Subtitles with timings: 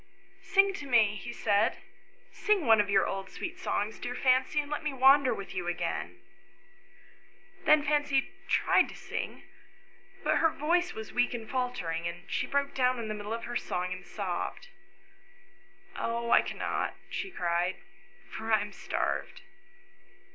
[0.55, 1.77] "Sing to me," he said;"
[2.47, 5.67] sing one of your old sweet songs, dear Fancy, and let me wander with you
[5.67, 6.19] again."
[7.65, 9.43] Then Fancy tried to sing,
[10.23, 13.43] but her voice was weak and faltering, and she broke down in the middle of
[13.43, 14.69] her song and sobbed."
[15.95, 17.75] Oh, I cannot, I cannot," she cried,"
[18.35, 19.41] for I am starved."